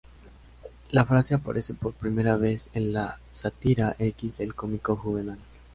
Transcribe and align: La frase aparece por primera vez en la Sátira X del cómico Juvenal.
La 0.89 1.05
frase 1.05 1.35
aparece 1.35 1.75
por 1.75 1.93
primera 1.93 2.35
vez 2.35 2.71
en 2.73 2.91
la 2.91 3.19
Sátira 3.31 3.95
X 3.99 4.39
del 4.39 4.55
cómico 4.55 4.95
Juvenal. 4.95 5.37